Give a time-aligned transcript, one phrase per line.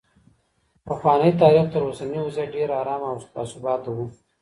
[0.85, 3.97] پخوانی تاریخ تر اوسني وضعیت ډېر ارام او باثباته و.